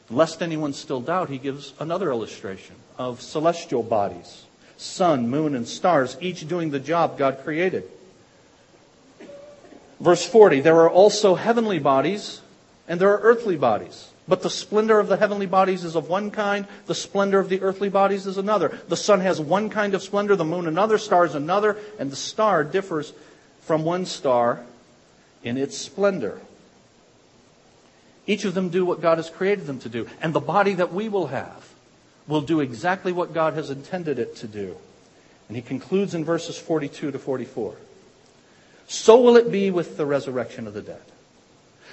[0.08, 4.46] Lest anyone still doubt, he gives another illustration of celestial bodies
[4.78, 7.84] sun, moon, and stars, each doing the job God created.
[10.00, 12.40] Verse 40 There are also heavenly bodies,
[12.88, 14.08] and there are earthly bodies.
[14.28, 17.62] But the splendor of the heavenly bodies is of one kind, the splendor of the
[17.62, 18.78] earthly bodies is another.
[18.88, 22.62] The sun has one kind of splendor, the moon another, stars another, and the star
[22.62, 23.14] differs
[23.62, 24.64] from one star
[25.42, 26.40] in its splendor.
[28.26, 30.06] Each of them do what God has created them to do.
[30.20, 31.66] And the body that we will have
[32.26, 34.76] will do exactly what God has intended it to do.
[35.48, 37.74] And he concludes in verses 42 to 44.
[38.86, 41.00] So will it be with the resurrection of the dead.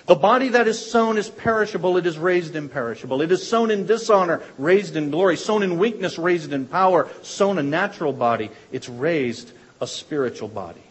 [0.05, 3.21] The body that is sown is perishable, it is raised imperishable.
[3.21, 5.35] It is sown in dishonor, raised in glory.
[5.35, 7.09] Sown in weakness, raised in power.
[7.23, 10.81] Sown a natural body, it's raised a spiritual body.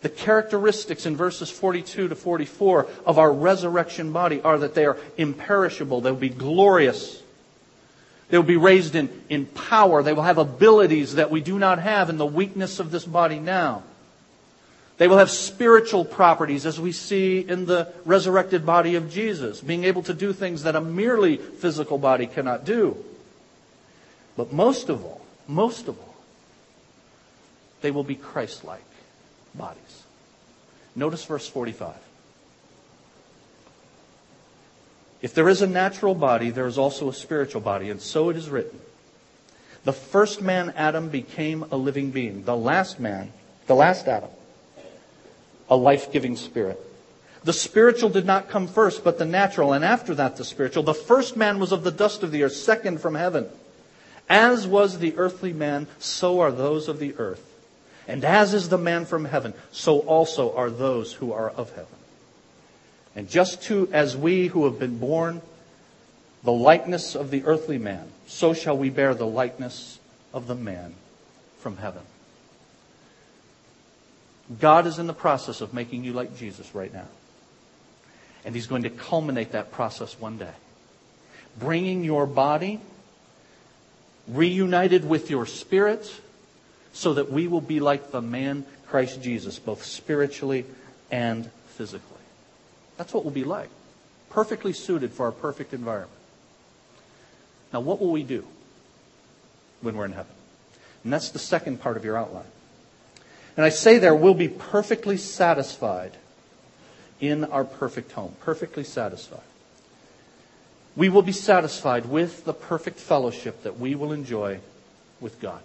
[0.00, 4.98] The characteristics in verses 42 to 44 of our resurrection body are that they are
[5.16, 7.22] imperishable, they'll be glorious.
[8.28, 10.02] They will be raised in, in power.
[10.02, 13.38] They will have abilities that we do not have in the weakness of this body
[13.38, 13.82] now.
[14.96, 19.84] They will have spiritual properties, as we see in the resurrected body of Jesus, being
[19.84, 22.96] able to do things that a merely physical body cannot do.
[24.36, 26.14] But most of all, most of all,
[27.80, 28.84] they will be Christ like
[29.54, 30.04] bodies.
[30.94, 31.94] Notice verse 45.
[35.22, 38.36] If there is a natural body, there is also a spiritual body, and so it
[38.36, 38.78] is written.
[39.84, 42.44] The first man, Adam, became a living being.
[42.44, 43.32] The last man,
[43.66, 44.30] the last Adam,
[45.74, 46.80] a life giving spirit.
[47.42, 50.84] The spiritual did not come first, but the natural, and after that the spiritual.
[50.84, 53.48] The first man was of the dust of the earth, second from heaven.
[54.28, 57.44] As was the earthly man, so are those of the earth.
[58.06, 61.98] And as is the man from heaven, so also are those who are of heaven.
[63.16, 65.42] And just to, as we who have been borne
[66.44, 69.98] the likeness of the earthly man, so shall we bear the likeness
[70.32, 70.94] of the man
[71.58, 72.02] from heaven.
[74.60, 77.08] God is in the process of making you like Jesus right now.
[78.44, 80.52] And He's going to culminate that process one day.
[81.58, 82.80] Bringing your body
[84.28, 86.20] reunited with your spirit
[86.92, 90.64] so that we will be like the man Christ Jesus, both spiritually
[91.10, 92.08] and physically.
[92.96, 93.68] That's what we'll be like.
[94.30, 96.10] Perfectly suited for our perfect environment.
[97.72, 98.46] Now, what will we do
[99.80, 100.32] when we're in heaven?
[101.02, 102.44] And that's the second part of your outline.
[103.56, 106.12] And I say there, we'll be perfectly satisfied
[107.20, 108.34] in our perfect home.
[108.40, 109.40] Perfectly satisfied.
[110.96, 114.60] We will be satisfied with the perfect fellowship that we will enjoy
[115.20, 115.60] with God.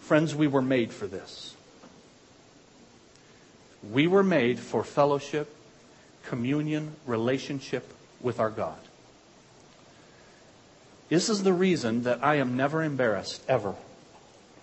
[0.00, 1.54] Friends, we were made for this.
[3.90, 5.54] We were made for fellowship,
[6.24, 8.76] communion, relationship with our God.
[11.08, 13.74] This is the reason that I am never embarrassed, ever,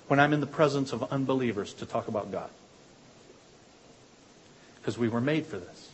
[0.08, 2.50] when I'm in the presence of unbelievers to talk about God.
[4.80, 5.91] Because we were made for this.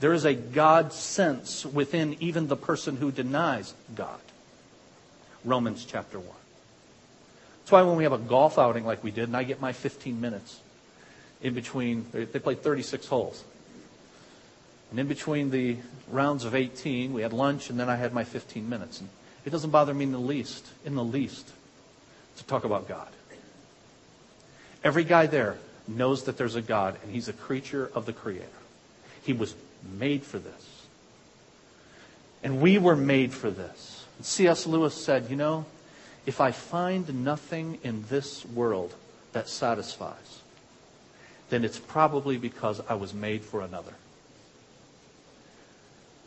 [0.00, 4.20] There is a God sense within even the person who denies God.
[5.44, 6.28] Romans chapter 1.
[7.60, 9.72] That's why when we have a golf outing like we did, and I get my
[9.72, 10.60] 15 minutes
[11.40, 13.44] in between, they played 36 holes.
[14.90, 15.76] And in between the
[16.08, 19.00] rounds of 18, we had lunch, and then I had my 15 minutes.
[19.00, 19.08] And
[19.44, 21.50] it doesn't bother me in the least, in the least,
[22.36, 23.08] to talk about God.
[24.84, 28.46] Every guy there knows that there's a God, and he's a creature of the Creator.
[29.22, 29.54] He was
[29.98, 30.86] made for this.
[32.42, 34.04] And we were made for this.
[34.20, 34.66] C.S.
[34.66, 35.64] Lewis said, you know,
[36.26, 38.94] if I find nothing in this world
[39.32, 40.40] that satisfies,
[41.50, 43.94] then it's probably because I was made for another.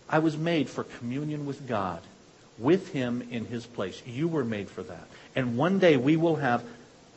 [0.10, 2.02] I was made for communion with God,
[2.58, 4.02] with Him in His place.
[4.06, 5.08] You were made for that.
[5.36, 6.63] And one day we will have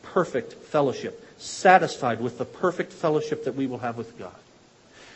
[0.03, 4.35] perfect fellowship, satisfied with the perfect fellowship that we will have with God.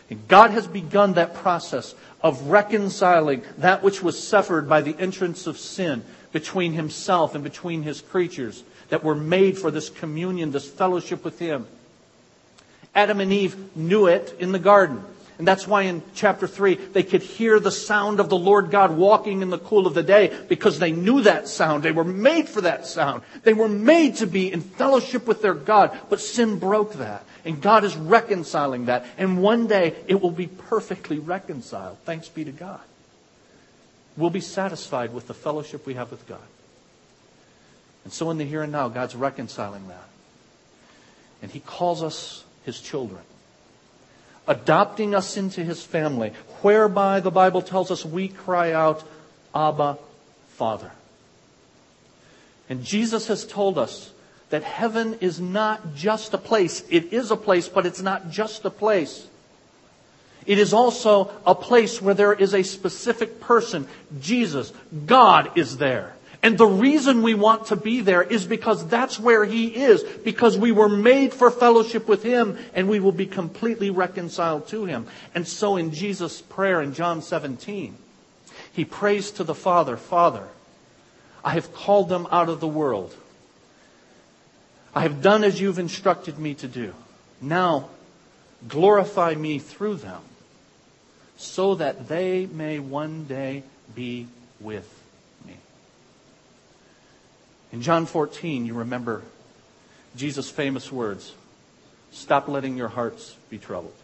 [0.10, 5.48] And God has begun that process of reconciling that which was suffered by the entrance
[5.48, 10.70] of sin between himself and between his creatures that were made for this communion, this
[10.70, 11.66] fellowship with him.
[12.94, 15.04] Adam and Eve knew it in the garden.
[15.44, 18.96] And that's why in chapter 3, they could hear the sound of the Lord God
[18.96, 21.84] walking in the cool of the day because they knew that sound.
[21.84, 23.24] They were made for that sound.
[23.44, 27.26] They were made to be in fellowship with their God, but sin broke that.
[27.44, 29.06] And God is reconciling that.
[29.18, 31.98] And one day it will be perfectly reconciled.
[32.06, 32.80] Thanks be to God.
[34.16, 36.40] We'll be satisfied with the fellowship we have with God.
[38.06, 40.08] And so in the here and now, God's reconciling that.
[41.42, 43.24] And He calls us His children
[44.48, 49.04] adopting us into his family, whereby the Bible tells us we cry out,
[49.54, 49.98] Abba,
[50.50, 50.92] Father.
[52.70, 54.12] And Jesus has told us
[54.50, 56.84] that heaven is not just a place.
[56.90, 59.28] It is a place, but it's not just a place.
[60.46, 63.88] It is also a place where there is a specific person.
[64.20, 64.74] Jesus,
[65.06, 66.14] God is there.
[66.44, 70.58] And the reason we want to be there is because that's where He is, because
[70.58, 75.08] we were made for fellowship with Him and we will be completely reconciled to Him.
[75.34, 77.96] And so in Jesus' prayer in John 17,
[78.74, 80.46] He prays to the Father, Father,
[81.46, 83.16] I have called them out of the world.
[84.94, 86.94] I have done as you've instructed me to do.
[87.42, 87.90] Now,
[88.68, 90.22] glorify me through them
[91.38, 93.64] so that they may one day
[93.96, 94.28] be
[94.60, 95.03] with
[97.74, 99.24] in John 14, you remember
[100.16, 101.34] Jesus' famous words
[102.14, 103.96] Stop letting your hearts be troubled.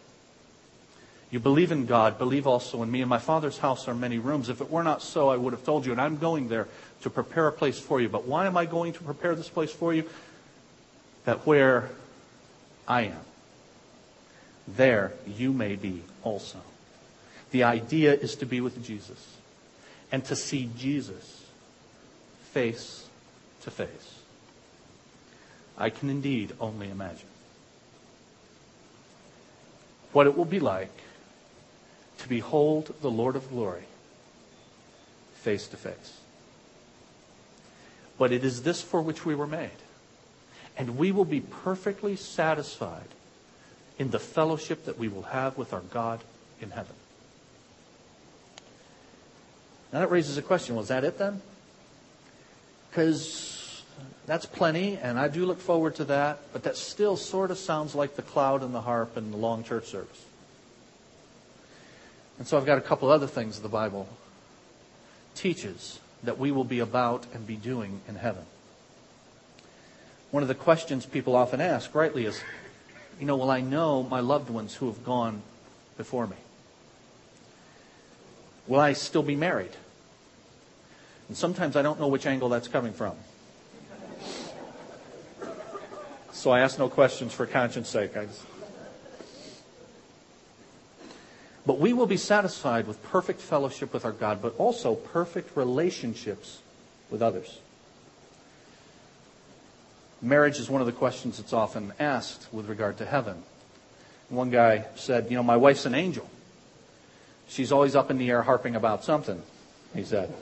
[1.30, 3.02] You believe in God, believe also in me.
[3.02, 4.48] In my Father's house are many rooms.
[4.48, 6.66] If it were not so, I would have told you, and I'm going there
[7.02, 8.08] to prepare a place for you.
[8.08, 10.08] But why am I going to prepare this place for you?
[11.24, 11.88] That where
[12.88, 13.20] I am,
[14.66, 16.58] there you may be also.
[17.52, 19.36] The idea is to be with Jesus
[20.10, 21.44] and to see Jesus
[22.50, 22.99] face
[23.62, 24.20] to face.
[25.76, 27.28] I can indeed only imagine
[30.12, 30.92] what it will be like
[32.18, 33.84] to behold the Lord of glory
[35.34, 36.18] face to face.
[38.18, 39.70] But it is this for which we were made.
[40.76, 43.08] And we will be perfectly satisfied
[43.98, 46.20] in the fellowship that we will have with our God
[46.60, 46.94] in heaven.
[49.92, 50.76] Now that raises a question.
[50.76, 51.40] Was that it then?
[52.90, 53.82] Because
[54.26, 57.94] that's plenty, and I do look forward to that, but that still sort of sounds
[57.94, 60.24] like the cloud and the harp and the long church service.
[62.38, 64.08] And so I've got a couple other things the Bible
[65.34, 68.44] teaches that we will be about and be doing in heaven.
[70.30, 72.40] One of the questions people often ask, rightly, is,
[73.18, 75.42] you know, will I know my loved ones who have gone
[75.96, 76.36] before me?
[78.66, 79.72] Will I still be married?
[81.30, 83.14] And sometimes I don't know which angle that's coming from.
[86.32, 88.14] So I ask no questions for conscience sake.
[88.14, 88.42] Just...
[91.64, 96.58] But we will be satisfied with perfect fellowship with our God, but also perfect relationships
[97.10, 97.60] with others.
[100.20, 103.44] Marriage is one of the questions that's often asked with regard to heaven.
[104.30, 106.28] One guy said, You know, my wife's an angel.
[107.46, 109.40] She's always up in the air harping about something,
[109.94, 110.34] he said.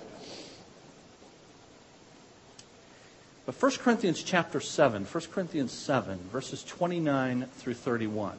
[3.49, 8.37] But 1 Corinthians chapter 7, 1 Corinthians 7, verses 29 through 31.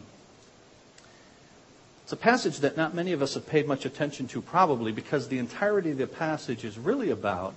[2.03, 5.27] It's a passage that not many of us have paid much attention to, probably because
[5.27, 7.55] the entirety of the passage is really about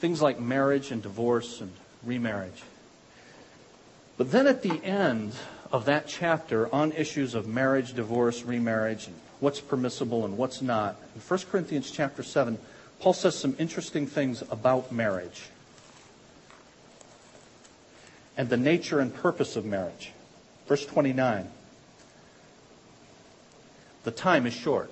[0.00, 1.70] things like marriage and divorce and
[2.02, 2.64] remarriage.
[4.16, 5.34] But then at the end
[5.70, 10.96] of that chapter, on issues of marriage, divorce, remarriage, and what's permissible and what's not,
[11.14, 12.58] in 1 Corinthians chapter 7,
[12.98, 15.44] Paul says some interesting things about marriage
[18.38, 20.12] and the nature and purpose of marriage.
[20.68, 21.48] Verse 29.
[24.04, 24.90] The time is short.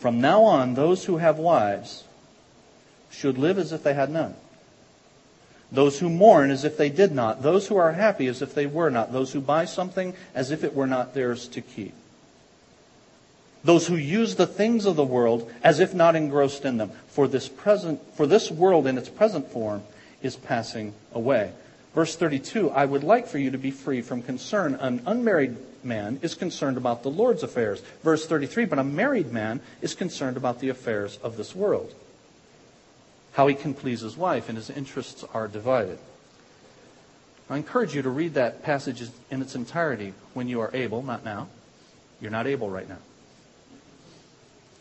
[0.00, 2.04] From now on, those who have wives
[3.10, 4.34] should live as if they had none.
[5.70, 7.42] Those who mourn as if they did not.
[7.42, 9.12] Those who are happy as if they were not.
[9.12, 11.94] Those who buy something as if it were not theirs to keep.
[13.62, 16.90] Those who use the things of the world as if not engrossed in them.
[17.08, 19.84] For this present, for this world in its present form
[20.24, 21.52] is passing away.
[21.94, 24.74] Verse 32 I would like for you to be free from concern.
[24.74, 27.80] An unmarried man is concerned about the Lord's affairs.
[28.02, 31.94] Verse 33 But a married man is concerned about the affairs of this world.
[33.32, 35.98] How he can please his wife, and his interests are divided.
[37.50, 41.24] I encourage you to read that passage in its entirety when you are able, not
[41.24, 41.48] now.
[42.20, 42.98] You're not able right now.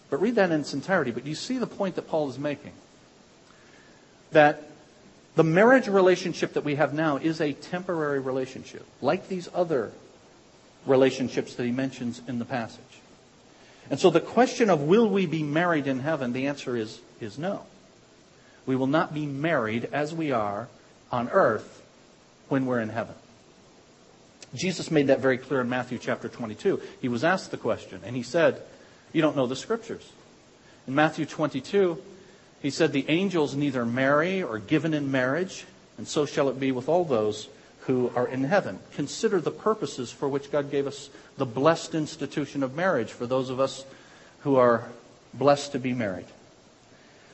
[0.09, 1.11] But read that in its entirety.
[1.11, 2.71] But you see the point that Paul is making.
[4.31, 4.63] That
[5.35, 9.91] the marriage relationship that we have now is a temporary relationship, like these other
[10.85, 12.81] relationships that he mentions in the passage.
[13.89, 17.37] And so the question of will we be married in heaven, the answer is, is
[17.37, 17.63] no.
[18.65, 20.67] We will not be married as we are
[21.11, 21.81] on earth
[22.47, 23.15] when we're in heaven.
[24.55, 26.81] Jesus made that very clear in Matthew chapter 22.
[27.01, 28.61] He was asked the question, and he said,
[29.11, 30.11] You don't know the scriptures.
[30.87, 31.97] In Matthew 22,
[32.63, 35.65] he said, The angels neither marry or given in marriage,
[35.97, 37.49] and so shall it be with all those
[37.81, 38.79] who are in heaven.
[38.95, 43.49] Consider the purposes for which God gave us the blessed institution of marriage for those
[43.49, 43.85] of us
[44.39, 44.85] who are
[45.33, 46.25] blessed to be married.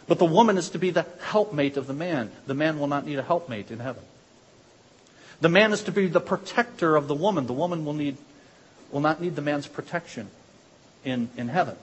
[0.07, 2.31] But the woman is to be the helpmate of the man.
[2.47, 4.01] The man will not need a helpmate in heaven.
[5.41, 7.45] The man is to be the protector of the woman.
[7.45, 8.17] The woman will need
[8.91, 10.31] will not need the man's protection
[11.05, 11.75] in, in heaven.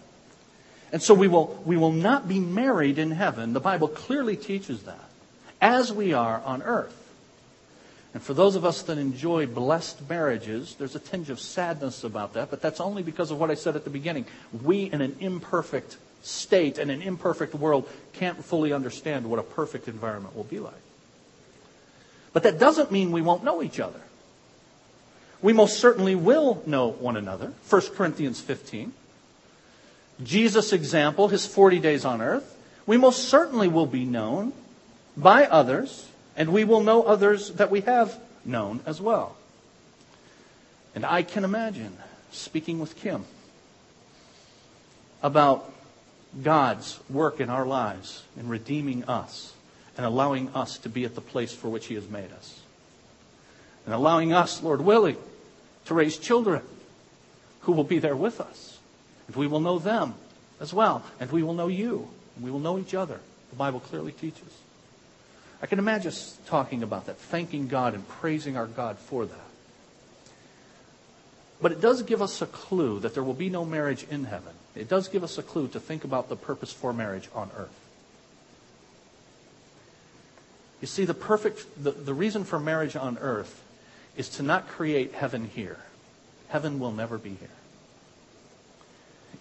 [0.96, 3.52] And so we will, we will not be married in heaven.
[3.52, 5.10] The Bible clearly teaches that,
[5.60, 6.96] as we are on earth.
[8.14, 12.32] And for those of us that enjoy blessed marriages, there's a tinge of sadness about
[12.32, 14.24] that, but that's only because of what I said at the beginning.
[14.62, 19.88] We, in an imperfect state and an imperfect world, can't fully understand what a perfect
[19.88, 20.72] environment will be like.
[22.32, 24.00] But that doesn't mean we won't know each other.
[25.42, 27.52] We most certainly will know one another.
[27.68, 28.94] 1 Corinthians 15.
[30.22, 32.56] Jesus' example, his 40 days on earth,
[32.86, 34.52] we most certainly will be known
[35.16, 39.36] by others, and we will know others that we have known as well.
[40.94, 41.96] And I can imagine
[42.30, 43.24] speaking with Kim
[45.22, 45.72] about
[46.42, 49.52] God's work in our lives in redeeming us
[49.96, 52.60] and allowing us to be at the place for which He has made us.
[53.84, 55.16] And allowing us, Lord willing,
[55.86, 56.62] to raise children
[57.60, 58.78] who will be there with us.
[59.36, 60.14] We will know them
[60.60, 61.04] as well.
[61.20, 62.08] And we will know you.
[62.34, 63.20] And we will know each other.
[63.50, 64.58] The Bible clearly teaches.
[65.62, 69.38] I can imagine us talking about that, thanking God and praising our God for that.
[71.60, 74.52] But it does give us a clue that there will be no marriage in heaven.
[74.74, 77.80] It does give us a clue to think about the purpose for marriage on earth.
[80.82, 83.62] You see, the perfect, the, the reason for marriage on earth
[84.16, 85.78] is to not create heaven here.
[86.48, 87.48] Heaven will never be here.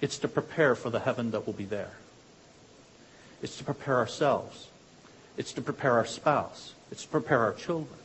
[0.01, 1.91] It's to prepare for the heaven that will be there.
[3.41, 4.67] It's to prepare ourselves.
[5.37, 6.73] It's to prepare our spouse.
[6.91, 7.99] It's to prepare our children.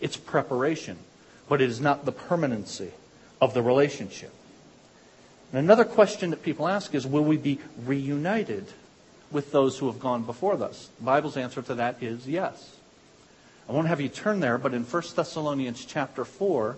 [0.00, 0.98] It's preparation,
[1.48, 2.92] but it is not the permanency
[3.40, 4.32] of the relationship.
[5.52, 8.66] And another question that people ask is will we be reunited
[9.30, 10.88] with those who have gone before us?
[10.98, 12.76] The Bible's answer to that is yes.
[13.68, 16.76] I won't have you turn there, but in 1 Thessalonians chapter 4,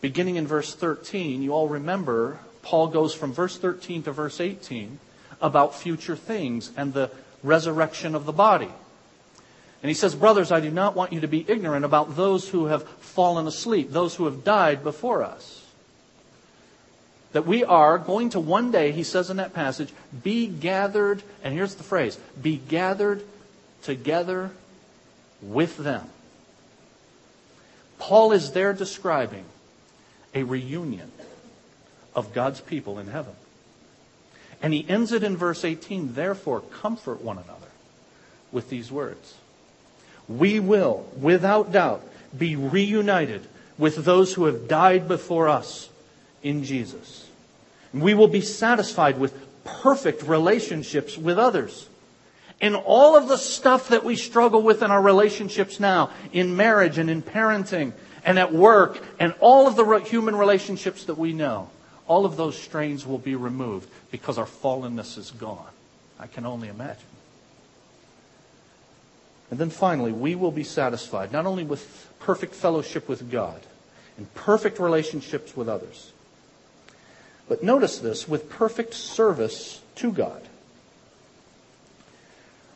[0.00, 4.98] beginning in verse 13, you all remember Paul goes from verse 13 to verse 18
[5.40, 7.12] about future things and the
[7.44, 8.68] resurrection of the body.
[9.82, 12.66] And he says, Brothers, I do not want you to be ignorant about those who
[12.66, 15.64] have fallen asleep, those who have died before us.
[17.34, 19.92] That we are going to one day, he says in that passage,
[20.24, 23.22] be gathered, and here's the phrase be gathered
[23.84, 24.50] together
[25.40, 26.10] with them.
[28.00, 29.44] Paul is there describing
[30.34, 31.12] a reunion
[32.16, 33.34] of God's people in heaven.
[34.62, 37.68] And he ends it in verse 18 Therefore, comfort one another
[38.50, 39.34] with these words.
[40.26, 42.02] We will, without doubt,
[42.36, 43.46] be reunited
[43.78, 45.88] with those who have died before us
[46.42, 47.28] in Jesus.
[47.92, 51.88] We will be satisfied with perfect relationships with others.
[52.60, 56.96] And all of the stuff that we struggle with in our relationships now, in marriage
[56.96, 57.92] and in parenting
[58.24, 61.68] and at work, and all of the human relationships that we know,
[62.08, 65.70] all of those strains will be removed because our fallenness is gone.
[66.18, 67.02] I can only imagine.
[69.50, 73.60] And then finally, we will be satisfied not only with perfect fellowship with God
[74.16, 76.12] and perfect relationships with others,
[77.48, 80.42] but notice this with perfect service to God.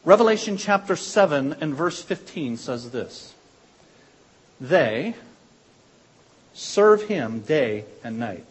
[0.05, 3.35] Revelation chapter 7 and verse 15 says this
[4.61, 5.14] They
[6.55, 8.45] serve him day and night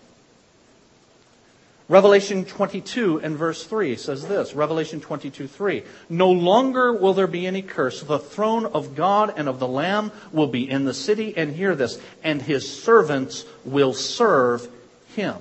[1.89, 5.83] Revelation 22 and verse 3 says this Revelation 22 3.
[6.07, 8.01] No longer will there be any curse.
[8.03, 11.73] The throne of God and of the Lamb will be in the city, and hear
[11.73, 14.67] this, and his servants will serve
[15.15, 15.35] him.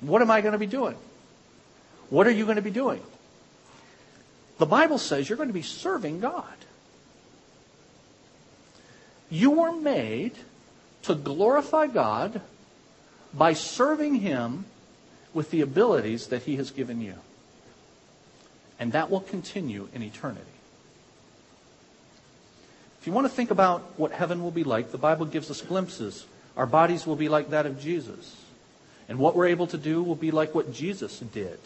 [0.00, 0.96] What am I going to be doing?
[2.10, 3.00] What are you going to be doing?
[4.58, 6.44] The Bible says you're going to be serving God.
[9.30, 10.32] You were made
[11.04, 12.42] to glorify God
[13.34, 14.66] by serving Him
[15.34, 17.14] with the abilities that He has given you.
[18.78, 20.44] And that will continue in eternity.
[23.00, 25.60] If you want to think about what heaven will be like, the Bible gives us
[25.60, 26.24] glimpses
[26.56, 28.36] Our bodies will be like that of Jesus.
[29.08, 31.58] And what we're able to do will be like what Jesus did.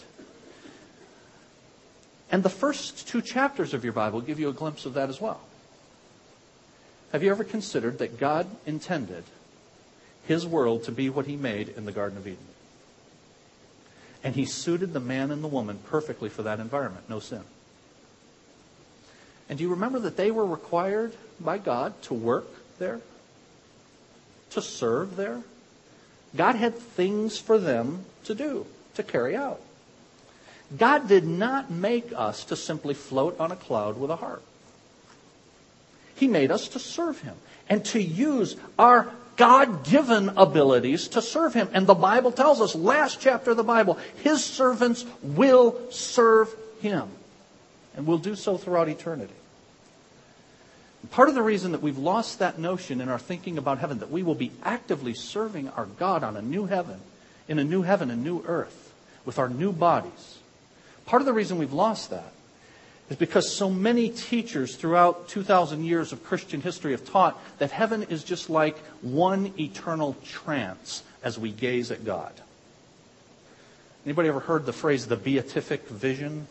[2.31, 5.21] And the first two chapters of your Bible give you a glimpse of that as
[5.21, 5.41] well.
[7.13, 9.25] Have you ever considered that God intended
[10.27, 12.39] his world to be what he made in the Garden of Eden?
[14.25, 17.43] And he suited the man and the woman perfectly for that environment, no sin.
[19.49, 22.47] And do you remember that they were required by God to work
[22.79, 23.01] there?
[24.51, 25.43] To serve there?
[26.35, 29.61] God had things for them to do, to carry out.
[30.77, 34.43] God did not make us to simply float on a cloud with a harp.
[36.17, 37.37] He made us to serve Him
[37.69, 41.69] and to use our God given abilities to serve Him.
[41.73, 47.09] And the Bible tells us, last chapter of the Bible, His servants will serve Him
[47.97, 49.35] and will do so throughout eternity.
[51.11, 54.11] Part of the reason that we've lost that notion in our thinking about heaven, that
[54.11, 57.01] we will be actively serving our God on a new heaven,
[57.47, 58.93] in a new heaven, a new earth,
[59.25, 60.39] with our new bodies.
[61.05, 62.33] Part of the reason we've lost that
[63.09, 68.05] is because so many teachers throughout 2,000 years of Christian history have taught that heaven
[68.05, 72.33] is just like one eternal trance as we gaze at God.
[74.05, 76.49] Anybody ever heard the phrase the beatific vision?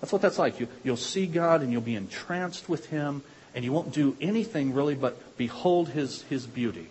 [0.00, 0.58] That's what that's like.
[0.58, 3.22] You, you'll see God and you'll be entranced with Him,
[3.54, 6.88] and you won't do anything really but behold His, his beauty.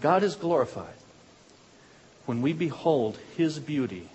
[0.00, 0.94] God is glorified
[2.26, 4.10] when we behold His beauty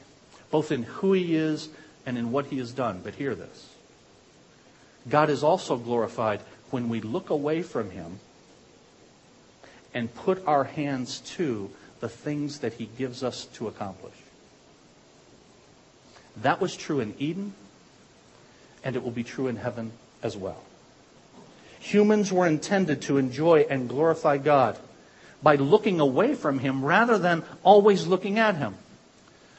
[0.51, 1.69] both in who he is
[2.05, 3.01] and in what he has done.
[3.03, 3.69] But hear this
[5.09, 8.19] God is also glorified when we look away from him
[9.93, 14.15] and put our hands to the things that he gives us to accomplish.
[16.37, 17.53] That was true in Eden,
[18.83, 19.91] and it will be true in heaven
[20.23, 20.63] as well.
[21.79, 24.77] Humans were intended to enjoy and glorify God
[25.43, 28.75] by looking away from him rather than always looking at him.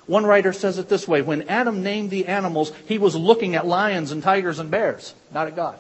[0.07, 3.67] One writer says it this way When Adam named the animals, he was looking at
[3.67, 5.79] lions and tigers and bears, not at God.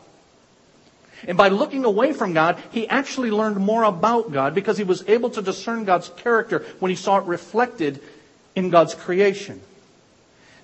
[1.26, 5.04] And by looking away from God, he actually learned more about God because he was
[5.08, 8.00] able to discern God's character when he saw it reflected
[8.56, 9.60] in God's creation.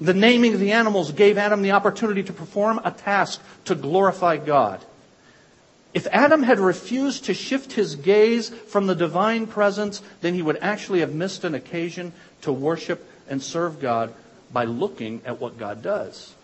[0.00, 4.36] The naming of the animals gave Adam the opportunity to perform a task to glorify
[4.36, 4.84] God.
[5.94, 10.58] If Adam had refused to shift his gaze from the divine presence, then he would
[10.60, 14.12] actually have missed an occasion to worship and serve God
[14.52, 16.34] by looking at what God does.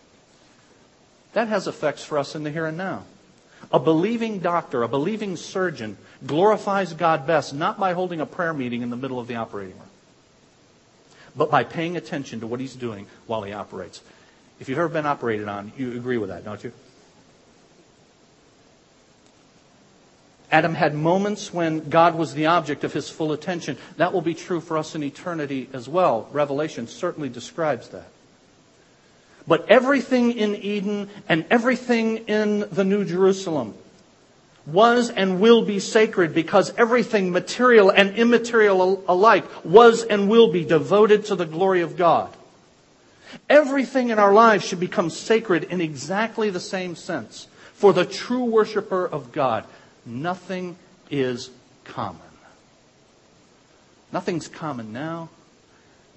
[1.33, 3.05] That has effects for us in the here and now.
[3.73, 8.83] A believing doctor, a believing surgeon glorifies God best not by holding a prayer meeting
[8.83, 9.89] in the middle of the operating room,
[11.35, 14.03] but by paying attention to what he's doing while he operates.
[14.61, 16.73] If you've ever been operated on, you agree with that, don't you?
[20.55, 23.77] Adam had moments when God was the object of his full attention.
[23.97, 26.29] That will be true for us in eternity as well.
[26.31, 28.07] Revelation certainly describes that.
[29.49, 33.75] But everything in Eden and everything in the New Jerusalem
[34.65, 40.65] was and will be sacred because everything material and immaterial alike was and will be
[40.65, 42.33] devoted to the glory of God.
[43.51, 48.45] Everything in our lives should become sacred in exactly the same sense for the true
[48.45, 49.65] worshiper of God.
[50.07, 50.77] Nothing
[51.11, 51.51] is
[51.85, 52.21] common.
[54.13, 55.29] Nothing's common now,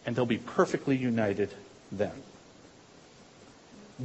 [0.06, 1.50] and they'll be perfectly united
[1.92, 2.12] then.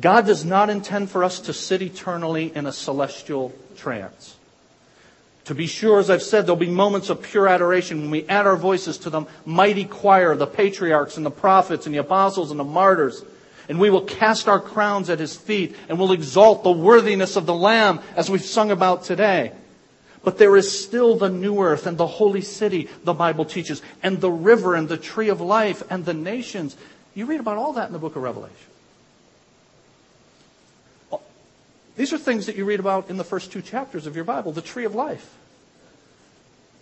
[0.01, 4.37] God does not intend for us to sit eternally in a celestial trance.
[5.47, 8.47] To be sure, as I've said, there'll be moments of pure adoration when we add
[8.47, 12.61] our voices to the mighty choir, the patriarchs and the prophets and the apostles and
[12.61, 13.23] the martyrs.
[13.69, 17.47] And we will cast our crowns at his feet and will exalt the worthiness of
[17.47, 19.53] the Lamb as we've sung about today.
[20.25, 24.21] But there is still the new earth and the holy city, the Bible teaches, and
[24.21, 26.77] the river and the tree of life and the nations.
[27.15, 28.57] You read about all that in the book of Revelation.
[31.97, 34.53] These are things that you read about in the first two chapters of your Bible
[34.53, 35.29] the tree of life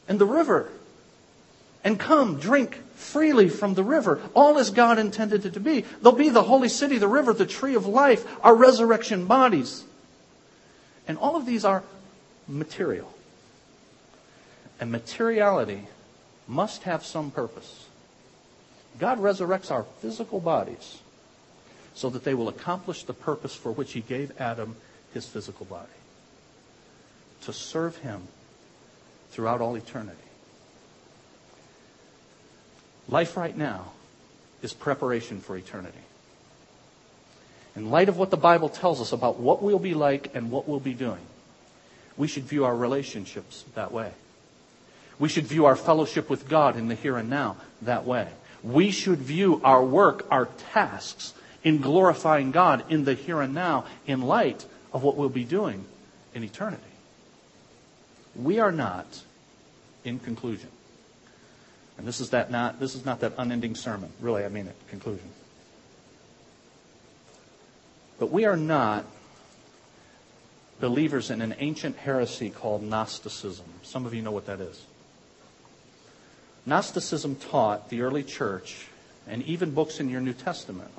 [0.09, 0.69] and the river.
[1.83, 4.21] And come, drink freely from the river.
[4.35, 5.81] All as God intended it to be.
[6.03, 9.83] There'll be the holy city, the river, the tree of life, our resurrection bodies.
[11.09, 11.83] And all of these are
[12.47, 13.11] material.
[14.81, 15.87] And materiality
[16.49, 17.87] must have some purpose.
[18.99, 20.99] God resurrects our physical bodies
[21.95, 24.75] so that they will accomplish the purpose for which He gave Adam
[25.13, 25.89] his physical body
[27.43, 28.23] to serve Him
[29.31, 30.17] throughout all eternity.
[33.09, 33.93] Life right now
[34.63, 35.99] is preparation for eternity.
[37.77, 40.69] In light of what the Bible tells us about what we'll be like and what
[40.69, 41.21] we'll be doing,
[42.17, 44.13] we should view our relationships that way.
[45.21, 48.27] We should view our fellowship with God in the here and now that way.
[48.65, 53.85] We should view our work, our tasks in glorifying God in the here and now
[54.07, 55.85] in light of what we'll be doing
[56.35, 56.83] in eternity.
[58.35, 59.23] We are not,
[60.05, 60.71] in conclusion,
[61.99, 64.11] and this is that not this is not that unending sermon.
[64.21, 65.29] Really, I mean it, conclusion.
[68.19, 69.05] But we are not
[70.81, 73.67] believers in an ancient heresy called Gnosticism.
[73.83, 74.87] Some of you know what that is.
[76.67, 78.87] Gnosticism taught the early church,
[79.27, 80.91] and even books in your New Testament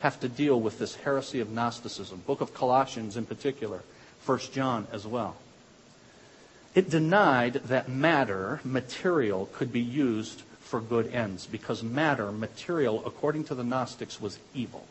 [0.00, 2.22] have to deal with this heresy of Gnosticism.
[2.26, 3.82] Book of Colossians in particular,
[4.20, 5.36] First John as well.
[6.74, 13.44] It denied that matter, material, could be used for good ends because matter, material, according
[13.44, 14.86] to the Gnostics, was evil.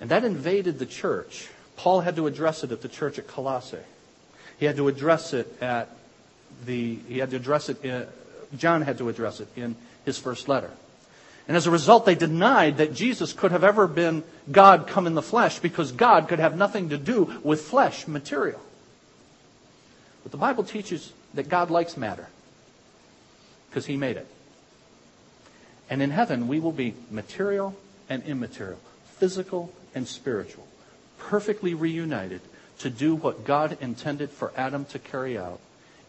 [0.00, 1.48] And that invaded the church.
[1.76, 3.78] Paul had to address it at the church at Colossae.
[4.58, 5.88] He had to address it at
[6.64, 8.06] the, he had to address it, in,
[8.56, 10.70] John had to address it in his first letter.
[11.48, 15.14] And as a result, they denied that Jesus could have ever been God come in
[15.14, 18.60] the flesh because God could have nothing to do with flesh, material.
[20.22, 22.28] But the Bible teaches that God likes matter
[23.68, 24.26] because he made it.
[25.88, 27.74] And in heaven, we will be material
[28.08, 28.78] and immaterial,
[29.18, 30.66] physical and spiritual,
[31.18, 32.40] perfectly reunited
[32.78, 35.58] to do what God intended for Adam to carry out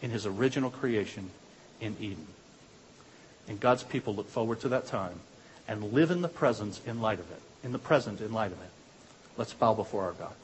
[0.02, 1.30] in his original creation
[1.80, 2.26] in Eden.
[3.48, 5.20] And God's people look forward to that time
[5.66, 8.60] and live in the presence in light of it, in the present in light of
[8.60, 8.70] it.
[9.36, 10.34] Let's bow before our God.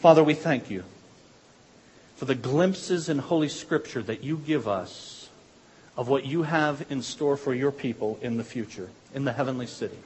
[0.00, 0.82] Father, we thank you
[2.16, 5.28] for the glimpses in Holy Scripture that you give us
[5.96, 9.66] of what you have in store for your people in the future, in the heavenly
[9.66, 9.98] city.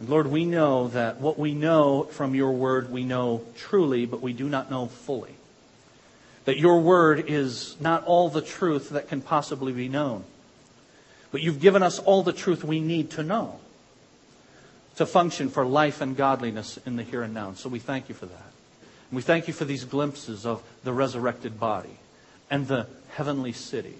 [0.00, 4.20] And Lord, we know that what we know from your word, we know truly, but
[4.20, 5.34] we do not know fully.
[6.44, 10.24] That your word is not all the truth that can possibly be known.
[11.30, 13.60] But you've given us all the truth we need to know
[14.96, 17.48] to function for life and godliness in the here and now.
[17.48, 18.52] And so we thank you for that.
[19.10, 21.98] And we thank you for these glimpses of the resurrected body
[22.50, 23.94] and the heavenly city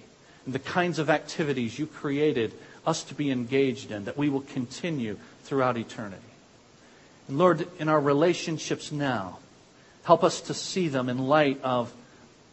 [0.45, 2.53] and the kinds of activities you created
[2.85, 6.21] us to be engaged in that we will continue throughout eternity.
[7.27, 9.39] And Lord, in our relationships now,
[10.03, 11.93] help us to see them in light of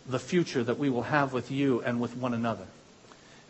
[0.08, 2.66] the future that we will have with you and with one another.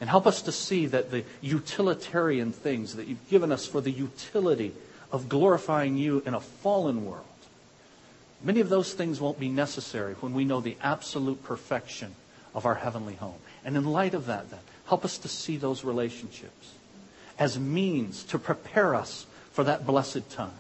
[0.01, 3.91] And help us to see that the utilitarian things that you've given us for the
[3.91, 4.73] utility
[5.11, 7.25] of glorifying you in a fallen world,
[8.43, 12.15] many of those things won't be necessary when we know the absolute perfection
[12.55, 13.39] of our heavenly home.
[13.65, 16.73] And in light of that, then, help us to see those relationships
[17.39, 20.51] as means to prepare us for that blessed time.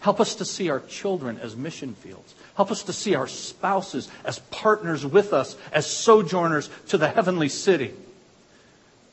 [0.00, 2.34] Help us to see our children as mission fields.
[2.54, 7.48] Help us to see our spouses as partners with us, as sojourners to the heavenly
[7.48, 7.92] city.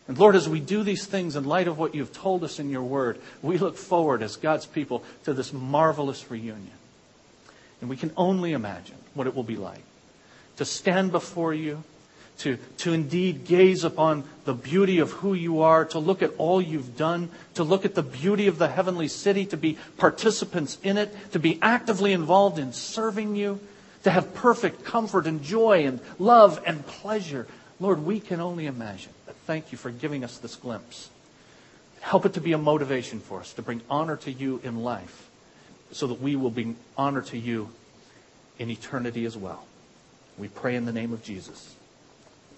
[0.07, 2.69] And Lord, as we do these things in light of what you've told us in
[2.69, 6.71] your word, we look forward as God's people to this marvelous reunion.
[7.79, 9.83] And we can only imagine what it will be like
[10.57, 11.83] to stand before you
[12.39, 16.61] to, to indeed gaze upon the beauty of who you are, to look at all
[16.61, 20.97] you've done, to look at the beauty of the heavenly city, to be participants in
[20.97, 23.59] it, to be actively involved in serving you,
[24.03, 27.47] to have perfect comfort and joy and love and pleasure.
[27.79, 29.11] Lord, we can only imagine.
[29.25, 31.09] But thank you for giving us this glimpse.
[32.01, 35.29] Help it to be a motivation for us to bring honor to you in life
[35.91, 37.69] so that we will bring honor to you
[38.59, 39.65] in eternity as well.
[40.37, 41.75] We pray in the name of Jesus.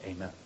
[0.06, 0.45] Amen.